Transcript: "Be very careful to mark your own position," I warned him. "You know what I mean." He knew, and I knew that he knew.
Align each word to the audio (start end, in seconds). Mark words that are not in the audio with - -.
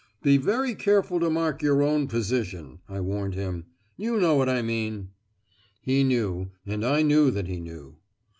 "Be 0.23 0.37
very 0.37 0.73
careful 0.73 1.19
to 1.19 1.29
mark 1.29 1.61
your 1.61 1.83
own 1.83 2.07
position," 2.07 2.79
I 2.89 2.99
warned 3.01 3.35
him. 3.35 3.65
"You 3.97 4.19
know 4.19 4.33
what 4.35 4.49
I 4.49 4.63
mean." 4.63 5.09
He 5.79 6.03
knew, 6.03 6.49
and 6.65 6.83
I 6.83 7.03
knew 7.03 7.29
that 7.29 7.45
he 7.45 7.59
knew. 7.59 7.97